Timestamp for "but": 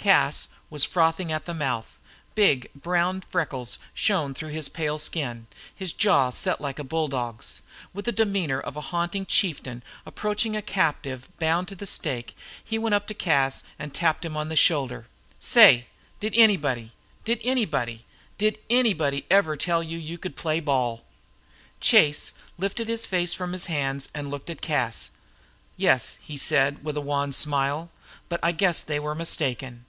28.28-28.38